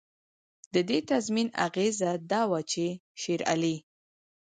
د 0.73 0.75
دې 0.89 0.99
تضمین 1.11 1.47
اغېزه 1.65 2.11
دا 2.31 2.41
وه 2.49 2.59
چې 2.71 2.85
شېرعلي. 3.21 3.75